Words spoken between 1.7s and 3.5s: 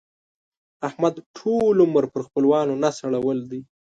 عمر پر خپلوانو نس اړول